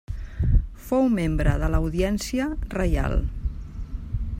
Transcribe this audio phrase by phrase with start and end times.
[0.85, 3.23] Fou membre de l'Audiència Reial.